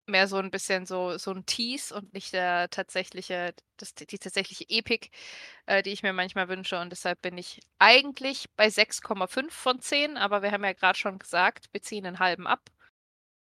[0.09, 4.65] mehr so 'n bisschen so so 'n Tease und nicht der tatsächliche das die tatsächliche
[4.69, 5.11] Epik,
[5.67, 6.79] äh, die ich mir manchmal wünsche.
[6.79, 11.19] Und deshalb bin ich eigentlich bei 6,5 von 10, aber wir haben ja grad schon
[11.19, 12.69] gesagt, wir ziehen 'n halben ab.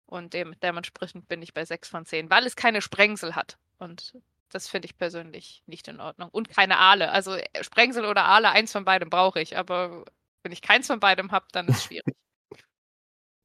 [0.07, 3.59] Und dem dementsprechend bin ich bei 6 von 10, weil es keine Sprengsel hat.
[3.79, 4.15] Und
[4.51, 6.31] das finde ich persönlich nicht in Ordnung.
[6.31, 7.11] Und keine Aale.
[7.13, 10.05] Also, äh, Sprengsel oder Aale, eins von beidem brauche ich, aber
[10.45, 12.15] wenn ich keins von beidem habe, dann ist schwierig.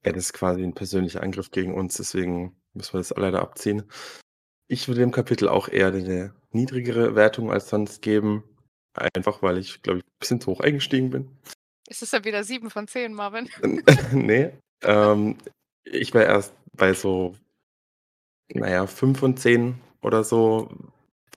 [0.05, 3.83] Ja, das ist quasi 'n persönlicher Angriff gegen uns, deswegen müssen wir das leider abziehen.
[4.67, 8.43] Ich würde dem Kapitel auch eher 'ne niedrigere Wertung als sonst geben,
[9.15, 11.29] einfach weil ich, glaube ich, bisschen zu hoch eingestiegen bin.
[11.89, 13.49] Ist es dann wieder 7 von 10, Marvin?
[13.63, 15.37] N ne, ähm,
[15.85, 17.35] ich war erst bei so
[18.53, 20.69] na ja, 5 von 10 oder so,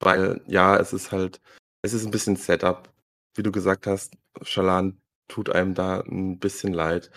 [0.01, 1.41] weil, ja, es ist halt
[1.83, 2.91] es ist 'n bisschen Setup.
[3.35, 7.11] Wie du gesagt hast, Shallan tut einem da 'n bisschen leid.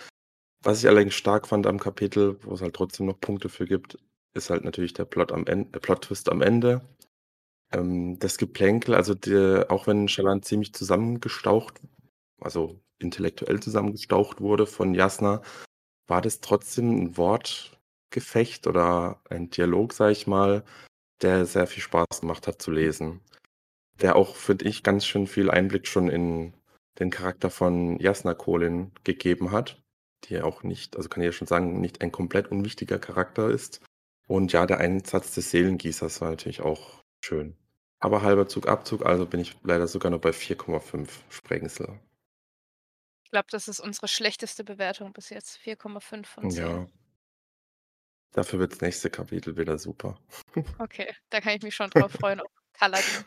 [0.64, 3.98] Was ich allerdings stark fand am Kapitel, wo es halt trotzdem noch Punkte für gibt,
[4.34, 6.82] ist halt natürlich der Plot am En der Plot-Twist am Ende.
[7.74, 11.82] Ähm, das Geplänkel, also der auch wenn Shallan ziemlich zusammengestaucht
[12.42, 15.42] also intellektuell zusammengestaucht wurde von Jasnah,
[16.08, 20.64] war das trotzdem 'n Wortgefecht oder ein Dialog, sage ich mal,
[21.22, 23.22] der sehr viel Spaß gemacht hat zu lesen.
[24.02, 26.54] Der auch, finde ich, ganz schön viel Einblick schon in
[27.00, 29.81] den Charakter von Jasnah Kholin gegeben hat,
[30.26, 33.50] die ja auch nicht also kann ich ja schon sagen, nicht ein komplett unwichtiger Charakter
[33.50, 33.82] ist.
[34.28, 37.58] Und ja, der Einsatz des Seelengießers war natürlich auch schön.
[38.00, 42.00] Aber halber Zug Abzug, also bin ich leider sogar nur bei 4,5 Sprengsel.
[43.26, 46.64] Ich glaube, das ist unsere schlechteste Bewertung bis jetzt, 4,5 von 10.
[46.64, 46.88] Ja.
[48.32, 50.18] Dafür wird das nächste Kapitel wieder super.
[50.80, 52.42] Okay, da kann ich mich schon drauf freuen.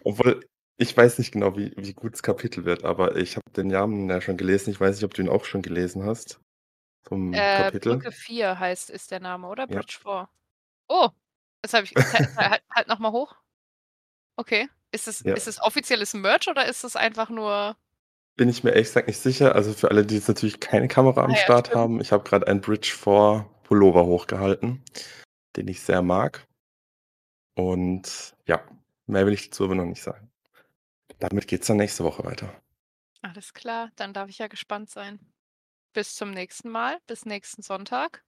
[0.02, 0.40] Obwohl,
[0.78, 4.08] ich weiß nicht genau, wie wie gut das Kapitel wird, aber ich habe den Namen
[4.08, 4.70] ja schon gelesen.
[4.70, 6.40] Ich weiß nicht, ob du ihn auch schon gelesen hast
[7.04, 7.92] vom Äh, Kapitel?
[7.98, 9.68] Brücke 4 heißt ist der Name, oder?
[9.68, 9.76] Ja.
[9.80, 10.28] Bridge 4.
[10.88, 11.08] Oh,
[11.62, 13.34] das habe ich halt halt noch mal hoch.
[14.36, 14.68] Okay.
[14.92, 15.34] Ist es Ja.
[15.34, 17.76] ist es offizielles Merch oder ist das einfach nur
[18.36, 19.54] Bin ich mir ehrlich gesagt nicht sicher.
[19.54, 21.80] Also, für alle, die jetzt natürlich keine Kamera Ah am ja, Start stimmt.
[21.80, 24.82] haben, ich habe grad einen Bridge 4 Pullover hochgehalten,
[25.56, 26.46] den ich sehr mag.
[27.56, 28.64] Und ja,
[29.06, 30.30] mehr will ich dazu aber noch nicht sagen.
[31.20, 32.52] Damit geht's dann nächste Woche weiter.
[33.22, 35.18] Alles klar, dann darf ich ja gespannt sein.
[35.94, 38.22] Bis zum nächsten Mal, bis nächsten Sonntag.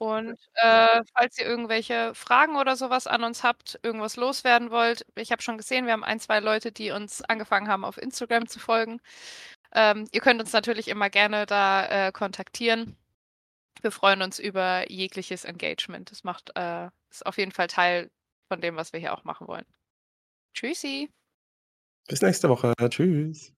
[0.00, 5.04] Und, äh, falls ihr irgendwelche Fragen oder so was an uns habt, irgendwas loswerden wollt
[5.16, 8.46] ich habe schon gesehen, wir haben 1, 2 Leute, die uns angefangen haben, auf Instagram
[8.46, 9.00] zu folgen.
[9.74, 12.96] Ähm, ihr könnt uns natürlich immer gerne da, äh, kontaktieren.
[13.82, 16.10] Wir freuen uns über jegliches Engagement.
[16.10, 18.10] Das macht äh, ist auf jeden Fall Teil
[18.48, 19.66] von dem, was wir hier auch machen wollen.
[20.54, 21.10] Tschüssi.
[22.08, 22.74] Bis nächste Woche.
[22.88, 23.57] Tschüss.